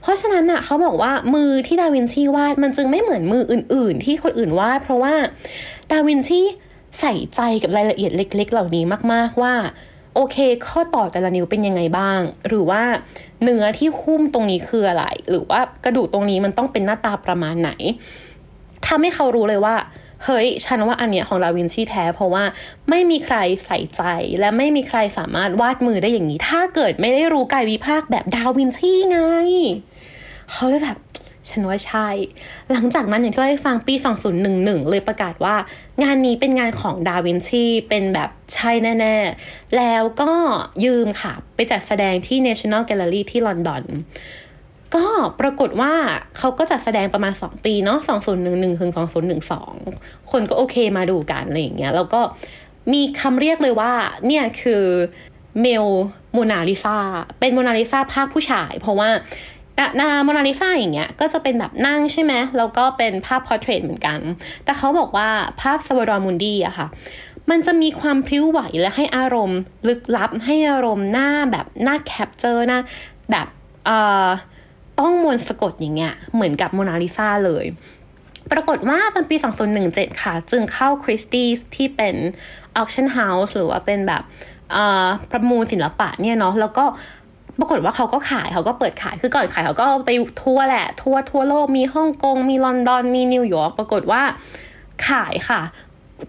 [0.00, 5.14] เพราะฉะนั้นน่ะเขาบอกว่ามือที่ดาวินชีวาดมันจึงไม่เหมือนมืออื่น ๆ ที่คนอื่นวาดเพราะว่า
[5.90, 6.40] ดาวินชี
[7.00, 9.54] ใส่ใจกับรายละเอียดเล็ก ๆ เหล่านี้มาก ๆว่า
[10.14, 12.82] โอเค ข้อต่อแต่ละนิ้วเป็นยังไงบ้าง หรือว่า
[13.42, 17.70] เนื้อที่หุ้มตรงนี้คืออะไร หรือว่ากระดูกตรงนี้มันต้องเป็นหน้าตาประมาณไหน
[18.86, 19.74] ทำให้เขารู้เลยว่า
[20.24, 22.44] เฮ้ย ฉันว่าอันเนี้ยของดาวินชีแท้ เพราะว่า
[22.90, 24.02] ไม่มีใครใส่ใจ
[24.40, 29.18] และไม่มีใครสามารถวาดมือได้อย่างนี้ ถ้าเกิดไม่ได้รู้กายวิภาคแบบดาวินชีไง
[30.50, 30.98] เขาเลยแบบ
[31.50, 32.08] ฉันว่าใช่
[32.72, 33.94] หลังจากนั้นอย่างที่เราได้ฟังปี
[34.42, 35.56] 2011 เลยประกาศว่า
[36.02, 40.32] งานนี้เป็นงานของดาวินชีเป็นแบบใช่แน่ ๆ แล้วก็
[40.84, 43.82] ยืมค่ะ ไปจัดแสดงที่ National Gallery ที่ลอนดอน
[44.94, 45.06] ก็
[45.40, 45.92] ปรากฏว่า
[46.38, 47.98] เขาก็จัดแสดงประมาณ 2 ปีเนาะ
[48.38, 48.92] 2011ถึง
[49.60, 52.20] 2012 คนก็โอเคมาดูกันอะไรอย่างเงี้ยแล้วก็
[52.92, 53.92] มีคำเรียกเลยว่า
[54.26, 54.84] เนี่ยคือ
[55.60, 55.86] male
[56.32, 56.96] โมนาลิซา
[57.40, 59.08] เป็นโมนาลิซาภาคผู้ชาย เพราะว่า
[60.00, 64.18] หน้าโมนาลิซาอย่างเงี้ยก็จะเป็นแบบนั่งใช่ไหมแล้วก็เป็นภาพ portrait เหมือนกัน
[64.64, 65.28] แต่เขาบอกว่า
[65.60, 66.86] ภาพ Salvator Mundi อะค่ะ
[67.50, 72.78] มันจะมีความพริ้วไหวและให้อารมณ์ ลึกลับให้อารมณ์น่าแบบน่า capture น่า
[73.30, 73.46] แบบ
[73.86, 74.28] เอ่อ
[75.02, 77.66] ต้องมนต์สะกดอย่างเงี้ยเหมือนกับโมนาลิซาเลย
[78.52, 79.36] ปรากฏว่าตอนปี
[79.78, 82.14] 2017 ค่ะ จึงเข้า Christie'sที่เป็น
[82.80, 84.22] auction house หรือว่าเป็นแบบ
[85.30, 86.84] ประมูลศิลปะเนี่ยเนาะแล้วก็
[87.58, 90.10] ปรากฏว่าเขาก็ขายเขาก็เปิดขายคือก่อนขายเขาก็ไป
[90.42, 94.22] ทัวร์แหละ ทัวร์ทั่วโลกมีฮ่องกง มีลอนดอน มีนิวยอร์กปรากฏว่า
[95.08, 95.60] ขายค่ะ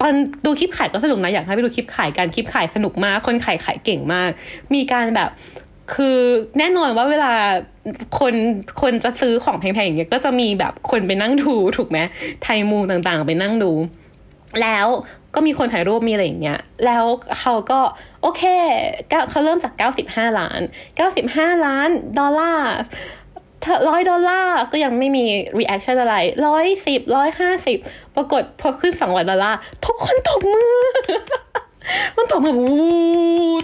[0.01, 0.13] ตอน
[0.45, 4.29] ดูคลิปขายก็สนุกนะ อยากให้ไปดูคลิปขายกันคลิปขายสนุกมาก คนขายขายเก่งมาก
[4.73, 5.29] มีการแบบ
[5.93, 6.19] คือ
[6.59, 7.33] แน่นอนว่าเวลา
[8.19, 8.33] คน
[8.81, 11.99] คนจะซื้อของแพงๆอย่างเงี้ยก็จะมีแบบคนไปนั่งดูถูกไหม
[12.43, 13.71] ไทยมูต่างๆ ไปนั่งดู
[14.61, 14.87] แล้ว
[15.35, 17.05] ก็มีคนถ่ายรูปมีอะไรอย่างเงี้ย แล้ว
[17.39, 17.79] เขาก็
[18.21, 18.43] โอเค
[19.29, 19.73] เขาเริ่มจาก
[20.05, 20.61] 95 ล้าน
[21.13, 22.73] 95 ล้านดอลลาร์
[23.89, 25.25] ร้อยดอลลาร์ก็ยังไม่มี
[25.59, 26.15] reaction อะไร
[26.47, 27.77] ร้อยสิบร้อยห้าสิบ
[28.15, 30.75] ปรากฏพอขึ้นสองร้อยดอลลาร์ทุกคนตบมือ
[32.17, 32.67] มันตบมือวู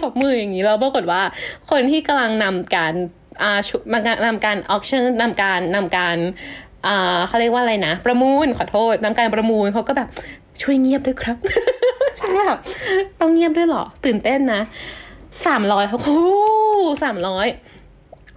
[0.04, 1.22] ตบมืออย่างนี้แล้วปรากฏว่า
[1.70, 2.94] คนที่กำลังนำการ
[3.42, 3.58] อ่า
[4.26, 6.16] นำการ auction นำการนำการ
[6.86, 10.08] อ่าเขาเรียกว่าอะไรนะ ประมูลขอโทษนำการประมูลเขาก็แบบ
[10.62, 11.36] ช่วยเงียบด้วยครับ
[12.20, 12.58] ฉันแบบ
[13.20, 14.62] ต้องเงียบด้วยหรอ ตื่นเต้นนะ
[15.46, 16.20] สามร้อยเขาโอ้
[17.02, 17.48] สามร้อย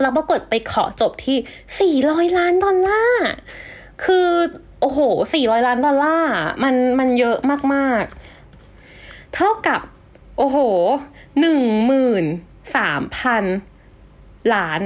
[0.01, 1.37] เราปรากฏไปขอจบที่
[1.79, 3.27] สี่ร้อยล้านดอลลาร์
[4.03, 4.27] คือ
[4.81, 4.99] โอ้โห
[5.33, 7.37] สี่ร้อยล้านดอลลาร์มันมันเยอะ
[7.73, 8.22] มากๆ
[9.35, 9.81] เท่ากับ
[10.37, 10.57] โอ้โห
[11.39, 12.25] หนึ่งหมื่น
[12.75, 13.43] สามพัน
[14.53, 14.81] ล้าน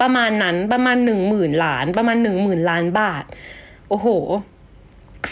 [0.00, 3.24] ประมาณนั้นประมาณหนึ่งหมื่นล้าน ประมาณหนึ่งหมื่นล้านบาท
[3.88, 4.08] โอ้โห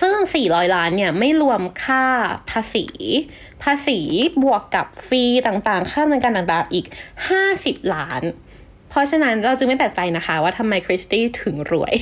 [0.00, 2.04] ซึ่ง400ล้านเนี่ยไม่รวมค่า
[2.50, 2.86] ภาษี
[3.62, 3.98] ภาษี
[4.42, 6.86] บวกกับฟรีต่างๆ ค่าดำเนินการต่างๆ อีก
[7.40, 8.22] 50ล้าน
[8.88, 11.94] เพราะฉะนั้นเราจึงไม่แปลกใจนะคะ ว่าทำไมคริสตี้ถึงรวย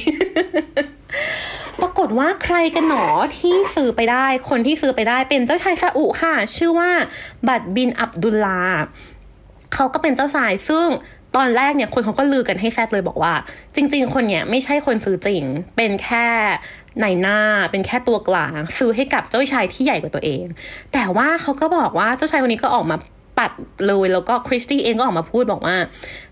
[1.80, 3.04] ปรากฏว่าใครกันหนอ
[3.38, 6.90] ที่ซื้อไปได้ คนที่ซื้อไปได้เป็นเจ้าชายซาอุค่ะ ชื่อว่า
[7.48, 8.62] บัตบินอับดุลลา
[9.74, 10.86] เขาก็เป็นเจ้าชายซึ่ง
[11.36, 13.34] ตอนแรกเนี่ยคนเขาก็ลือกันให้แซดเลยบอกว่า
[13.74, 15.44] จริง ๆ คนเนี่ยไม่ใช่คนซื้อจริง
[15.76, 16.26] เป็นแค่
[17.00, 17.38] ในหน้า
[17.70, 20.44] เป็นแค่ตัวกลาง ซื้อให้กับเจ้าชายที่ใหญ่กว่าตัวเอง
[20.92, 22.96] แต่ว่าเขาก็บอกว่าเจ้าชายคนนี้ก็ออกมา
[23.38, 23.52] ปัด
[23.86, 25.76] เลยแล้วก็คริสตี้เองก็ออกมาพูดบอกว่า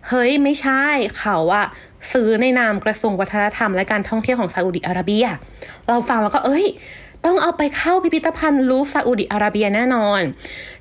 [0.08, 0.82] เฮ้ยไม่ใช่
[1.18, 1.66] เขาอะ
[2.12, 5.26] ซื้อในนามกระทรวงวัฒนธรรมและการท่องเที่ยวของซาอุดิอาระเบีย
[5.88, 6.66] เราฟังแล้วก็เอ้ย
[7.24, 10.20] ต้องเอาไปเข้าพิพิธภัณฑ์ลูฟวร์ซาอุดิอาระเบียแน่นอน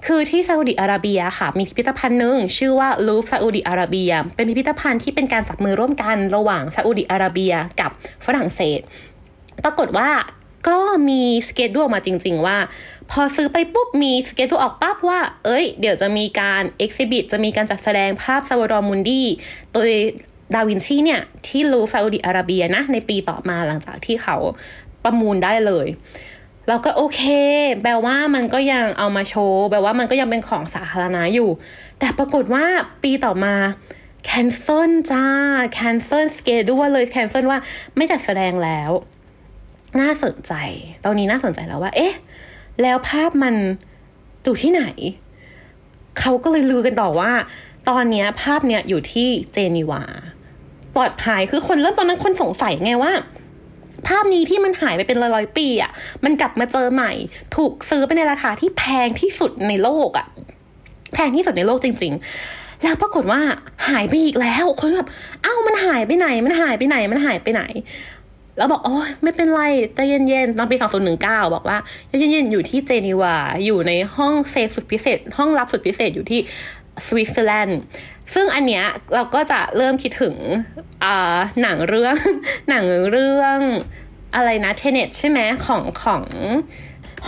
[0.05, 7.91] คือที่ซาอุดิอาระเบียค่ะ มีพิพิธภัณฑ์หนึ่งชื่อว่าลูฟวร์ซาอุดิอาระเบีย เป็นพิพิธภัณฑ์ที่เป็นการจับมือร่วมกันระหว่างซาอุดิอาระเบียกับ
[8.25, 8.79] ฝรั่งเศส
[9.63, 10.09] ปรากฏว่า
[10.67, 12.57] ก็มี schedule ออกมาจริง ๆ ว่า
[13.11, 19.23] พอซื้อไปปุ๊บมี schedule ออกปั๊บว่า เอ้ย เดี๋ยวจะมีการ exhibit จะมีการจัดแสดงภาพ Salvator Mundi
[19.73, 19.89] โดย
[20.53, 24.37] ดาวินชีเนี่ยที่ลูฟซาอุดิอาระเบียนะในปีต่อมาหลังจากที่เขา
[25.03, 25.87] ประมูลได้เลย
[26.67, 27.21] เราก็โอเค
[27.81, 31.49] แปลว่ามันก็ยังเอามาโชว์แปลว่ามันก็ยังเป็นของสาธารณะอยู่
[31.99, 32.65] แต่ปรากฏว่า
[33.03, 33.55] ปีต่อมา
[34.25, 35.25] แคนเซิลจ้า
[35.73, 37.59] แคนเซิลสเกดูว่าเลยแคนเซิลว่า
[37.95, 38.91] ไม่จัดแสดงแล้ว
[39.99, 40.53] น่าสนใจ
[41.05, 42.13] ตอนนี้น่าสนใจแล้วว่า เอ๊ะ
[42.81, 43.55] แล้วภาพมัน
[44.43, 44.83] อยู่ที่ไหน
[46.19, 47.31] เขาก็เลยลือกันต่อว่า
[47.89, 50.03] ตอนนี้ภาพเนี้ยอยู่ที่เจนีวา
[50.95, 53.11] ปลอดภัยคือคนเริ่มตอนนั้นคนสงสัยไงว่า
[54.07, 55.91] ภาพนี้ที่มันหายไปเป็นร้อยๆปีอะ่ะ
[56.23, 57.11] มันกลับมาเจอใหม่
[57.55, 60.27] ถูกซื้อไปในราคาที่แพงที่สุดในโลกอะ่ะ
[61.13, 62.13] แพงที่สุดในโลกจริง
[62.47, 63.41] ๆ แล้วปรากฏว่า
[63.89, 65.09] หายไปอีกแล้ว คนแบบ
[65.43, 67.63] เอ้ามันหายไปไหน มันหายไปไหน มันหายไปไหน
[68.57, 69.61] แล้วบอกโอ้ยไม่เป็นไร
[69.95, 70.75] ใจเย็นๆตอนปี
[71.15, 71.77] 2019 บอกว่า
[72.07, 76.39] ใจเย็นๆอยู่ที่เจนีวา อยู่ในห้องเซฟสุดพิเศษ ห้องลับสุดพิเศษอยู่ที่
[77.07, 77.79] สวิตเซอร์แลนด์
[78.33, 80.35] ซึ่งอันเนี้ยเราก็จะเริ่มคิดถึง
[81.61, 82.15] หนังเรื่อง
[82.69, 83.57] หนังเรื่อง
[84.35, 86.23] อะไรนะ Tenet ใช่ไหมของของ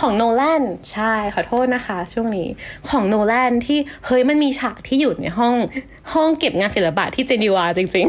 [0.06, 2.48] องโนแลนใช่ขอโทษนะคะ ช่วงนี้
[2.88, 5.54] ของโนแลนที่เฮ้ยมันมีฉากที่อยู่ในห้อง
[6.14, 8.06] ห้องเก็บงานศิลปะที่เจนีวาจริง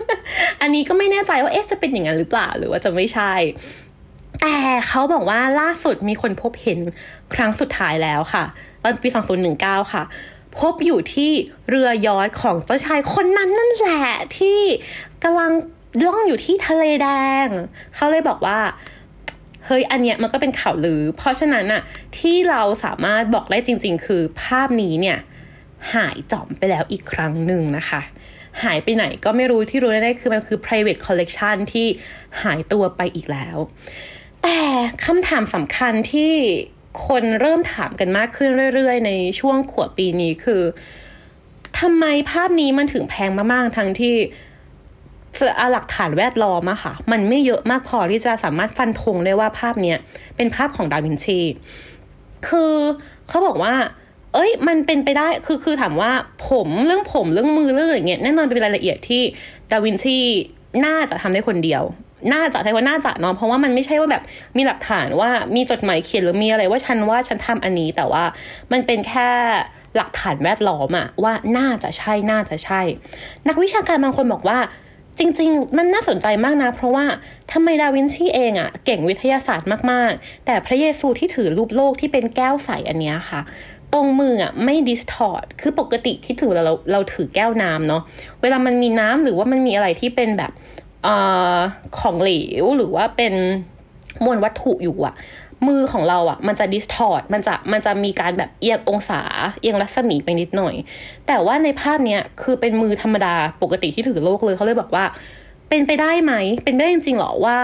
[0.00, 3.32] ๆ อันนี้ก็ไม่แน่ใจว่าเอ๊ะจะเป็นอย่างนั้นหรือเปล่าหรือว่าจะไม่ใช่
[4.40, 4.56] แต่
[4.88, 6.78] เขาบอกว่าล่าสุดมีคนพบเห็น
[7.34, 8.44] ครั้งสุดท้ายแล้วค่ะ
[8.82, 9.08] ตอนปี
[9.50, 10.02] 2019 ค่ะ
[10.58, 11.30] พบอยู่ที่
[11.68, 14.60] เรือยอทของเจ้าชายคนนั้นนั่นแหละที่
[15.24, 15.52] กำลัง
[16.06, 17.08] ล่องอยู่ที่ทะเลแด
[17.44, 17.46] ง
[17.94, 18.60] เขาเลยบอกว่า
[19.66, 21.82] เฮ้ยอันเนี้ยมันก็เป็นข่าวลือ เพราะฉะนั้นอะ
[22.18, 25.18] ที่เราสามารถบอกได้จริง ๆ คือภาพนี้เนี่ย
[25.94, 28.00] หายจอมไปแล้วอีกครั้งหนึ่งนะคะ
[28.62, 31.86] หายไปไหนก็ไม่รู้ที่รู้แน่ๆคือมันคือ private collection ที่
[32.42, 33.56] หายตัวไปอีกแล้ว
[34.42, 34.58] แต่
[35.04, 36.32] คำถามสำคัญที่
[37.06, 40.62] คนเริ่มถามกันมากขึ้นเรื่อยๆ ในช่วงขวบปีนี้คือ
[41.80, 44.14] ทำไมภาพนี้มันถึงแพงมากๆ ทั้งที่
[45.56, 49.98] เอหลักฐานแวดล้อมอะค่ะ มันไม่เยอะมากพอที่จะสามารถฟันธงได้ว่าภาพเนี้ย
[50.36, 51.40] เป็นภาพของดาวินชี
[52.48, 52.74] คือ
[53.28, 53.74] เขาบอกว่า
[54.34, 56.12] เอ้ย มันเป็นไปได้ คือ คือถามว่า
[56.48, 59.22] ผมเรื่องผมเรื่องมือเรื่องอย่างเงี้ยแน่นอนเป็นรายละเอียดที่
[59.70, 60.16] ดาวินชี
[60.84, 61.82] น่าจะทำได้คนเดียว
[62.32, 64.22] น่าจะใช่ว่าน่าจะเนาะเพราะว่ามันไม่ใช่ว่าแบบ
[64.56, 68.24] มีหลักฐานว่ามีจดหมายเขียนหรือมีอะไรว่าฉันว่าฉันทำอันนี้แต่ว่า
[68.72, 69.28] มันเป็นแค่
[69.96, 72.80] หลักฐานแวดล้อมอะว่าน่าจะใช่น่าจะใช่
[73.48, 74.58] นักวิชาการบางคนบอกว่า
[75.18, 77.04] จริง ๆ มันน่าสนใจมากนะ เพราะว่า
[77.52, 83.40] ทำไมดาวินชีเองอะเก่งวิทยาศาสตร์มากๆ แต่พระเยซูที่ถือรูปโลกที่เป็นแก้วใสอันนี้ค่ะ
[83.92, 88.02] ตรงมืออะไม่ distort คือปกติคิดถึงเราเราถือแก้วน้ำเนาะ
[88.42, 90.52] เวลามันมีน้ำหรือว่ามันมีอะไรที่เป็นแบบ
[91.06, 93.34] ของเหลวหรือว่าเป็น
[94.24, 95.14] มวลวัตถุอยู่อะ
[95.66, 99.20] มือของเราอะมันจะ distort มันจะมันจะมีการแบบเอียงองศา
[99.60, 100.74] เอียงรัศมีไปนิดหน่อย
[101.26, 105.04] แต่ว่าในภาพเนี้ยคือเป็นมือธรรมดาปกติที่ถือโลกเลยเขาเลยบอกว่า
[105.68, 107.58] เป็นไปได้ไหม เป็นไปได้จริงๆหรอว่า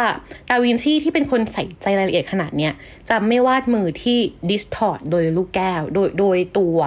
[0.48, 2.72] ดาวินชีที่เป็นคนใส่ใจรายละเอียดขนาดเนี้ย
[3.09, 4.18] จะไม่วาดมือที่
[4.50, 6.79] distort โดยลูกแก้ว โดยโดยตัว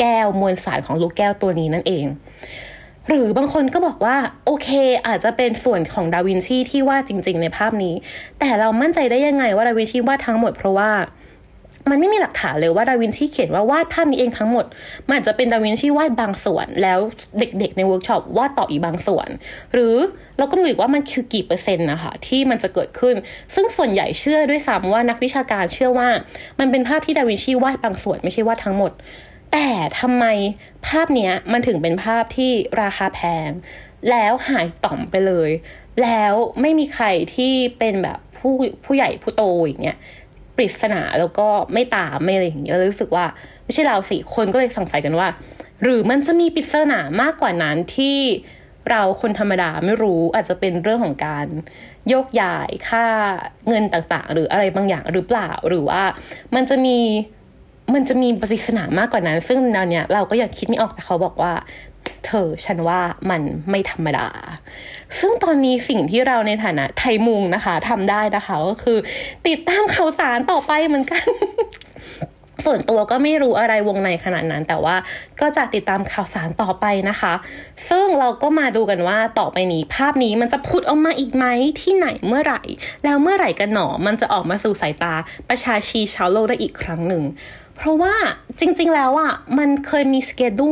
[0.00, 2.06] แก้วมวลสารของลูกแก้วตัวนี้นั่นเอง
[3.08, 4.16] หรือบางคนก็บอกว่า
[4.46, 4.68] โอเค
[5.06, 7.94] อาจจะเป็นส่วนของดาวินชีที่วาดจริง ๆ ในภาพนี้
[8.38, 10.90] แต่เรามั่นใจได้ยังไงว่าดาวินชีวาดทั้งหมดเพราะว่า
[11.90, 14.64] มันไม่มีหลักฐานเลยว่าดาวินชีเขียนว่าวาดภาพนี้เองทั้งหมด
[15.06, 16.98] มันอาจจะเป็นดาวินชีวาดบางส่วน แล้ว
[17.38, 19.28] เด็กๆในเวิร์กช็อปวาดต่ออีกบางส่วน
[19.72, 19.94] หรือ
[20.38, 23.14] เราก็ไม่รู้ว่ามันคือกี่เปอร์เซ็นต์นะคะที่มันจะเกิดขึ้น
[23.54, 26.08] ซึ่งส่วนใหญ่เชื่อด้วยซ้ำว่านักวิชาการเชื่อว่า
[26.58, 28.92] มันเป็นภาพที่ดาวินชีวาดบางส่วนไม่ใช่วาดทั้งหมด
[29.52, 29.68] แต่
[30.00, 30.24] ทำไม
[30.86, 33.50] ภาพเนี้ยมันถึงเป็นภาพที่ราคาแพง
[34.10, 35.50] แล้วหายต่อมไปเลย
[36.02, 38.54] แล้วไม่มีใครที่เป็นแบบผู้
[38.84, 39.98] ผู้ใหญ่ผู้โตอย่างเงี้ย
[40.56, 43.26] ปริศนาแล้วก็ไม่ตามไม่อะไรอย่างเงี้ยเรารู้สึกว่า
[43.64, 45.28] ไม่ใช่เราสิคนก็เลยสงสัยกันว่า
[45.82, 48.18] หรือมันจะมีปริศนามากกว่านั้นที่
[48.90, 51.46] เราคนธรรมดาไม่รู้อาจจะเป็นเรื่องของการ
[52.08, 53.06] โยกย้ายค่า
[53.68, 56.02] เงินต่างๆ หรืออะไรบางอย่างหรือเปล่า หรือว่า
[56.54, 56.98] มันจะมี
[57.94, 61.52] มันจะมีปริศนามากกว่านั้น ซึ่งแนเนี้ยเราก็ยังคิดไม่ออกแต่เขาบอกว่า
[62.26, 64.28] เธอฉันว่ามันไม่ธรรมดา
[65.18, 68.98] ซึ่งตอนนี้สิ่งที่เราในฐานะไทยมุงนะคะทำได้นะคะก็คือ
[69.46, 71.24] ติดตามข่าวสารต่อไปเหมือนกัน
[72.64, 74.96] ส่วนตัวก็ไม่รู้อะไรวงในขนาดนั้น แต่ว่า
[75.40, 77.34] ก็จะติดตามข่าวสารต่อไปนะคะ
[77.88, 81.44] ซึ่งเราก็มาดูกันว่าต่อไปนี้ภาพนี้มันจะพุดออกมาอีกไหม
[81.80, 82.62] ที่ไหนเมื่อไหร่
[83.04, 85.14] แล้วเมื่อไหร่กันหนอมันจะออกมาสู่สายตา
[85.48, 87.22] ประชาชีชาวโลกได้อีกครั้งหนึ่ง
[87.78, 88.14] เพราะว่า
[88.60, 90.70] จริง ๆ แล้วอะมันเคยมีสเกดู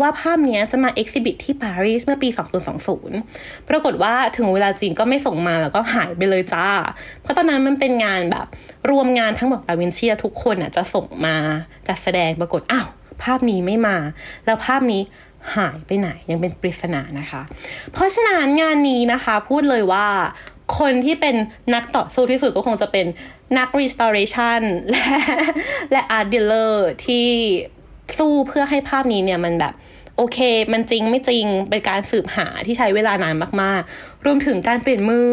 [0.00, 2.28] ว่าภาพนี้จะมาเอ็กซิบิทที่ปารีสเมื่อปี
[2.98, 6.66] 2020 ปรากฏว่าถึงเวลาจริงก็ไม่ส่งมาแล้วก็หายไปเลยจ้า
[7.22, 8.46] เพราะตอนนั้นมันเป็นงานแบบ
[8.90, 11.36] รวมงานทั้งหมดดาวินเชียทุกคนอะจะส่งมา
[11.88, 12.88] จัดแสดงปรากฏอ้าว
[13.22, 13.96] ภาพนี้ไม่มา
[14.46, 15.02] แล้วภาพนี้
[15.56, 17.42] หายไปไหนยังเป็นปริศนานะคะ
[17.92, 20.06] เพราะฉะนั้นงานนี้นะคะพูดเลยว่า
[20.78, 21.36] คนที่เป็น
[21.74, 23.06] นักต่อสู้ที่สุดก็คงจะเป็น
[23.58, 25.06] นัก restoration และ
[25.92, 26.74] และ art dealer
[27.06, 27.28] ที่
[28.18, 29.74] สู้เพื่อให้ภาพนี้เนี่ยมันแบบ
[30.16, 30.38] โอเค
[30.72, 35.32] มันจริงไม่จริง เป็นการสืบหาที่ใช้เวลานานมากๆ รวมถึงการเปลี่ยนมือ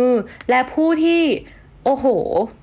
[0.49, 1.21] และผู้ที่
[1.85, 2.05] โอ้โห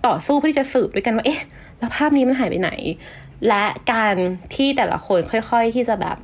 [0.07, 1.43] ต่อสู้เพื่อที่จะสืบด้วยกันว่า เอ๊ะ
[1.79, 2.71] แล้วภาพนี้มันหายไปไหน
[3.49, 4.17] และการ
[4.55, 6.17] ที่แต่ละคนค่อย ๆ ที่จะแบบ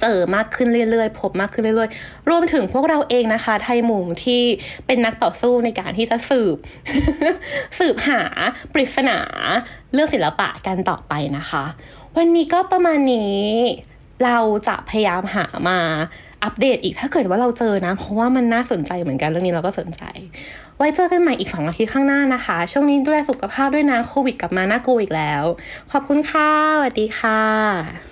[0.00, 4.42] เจอมากขึ้นเรื่อยๆ พบมากขึ้นเรื่อยๆ รวมถึงพวกเราเองนะคะ ไทยมุงที่
[4.86, 6.56] เป็นนักต่อสู้ในการที่จะสืบ
[7.78, 8.22] สืบหา
[8.72, 9.18] ปริศนา
[9.92, 11.64] เรื่องศิลปะกันต่อไปนะคะ
[12.16, 13.40] วันนี้ก็ประมาณนี้
[14.24, 15.78] เราจะพยายามหามา
[16.44, 20.02] อัปเดตอีกถ้าเกิดว่าเราเจอนะ เพราะว่ามันน่าสนใจเหมือนกันเรื่องนี้เราก็สนใจ
[20.76, 25.44] ไว้เจอกันใหม่อีกสองอาทิตย์ข้างหน้านะคะ ช่วงนี้ดูแลสุขภาพด้วยนะโควิดกลับมาน่ากลัวอีกแล้ว
[25.92, 28.11] ขอบคุณค่ะสวัสดีค่ะ